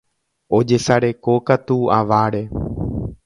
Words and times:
Ojesarekokatu 0.59 1.77
aváre. 1.99 2.43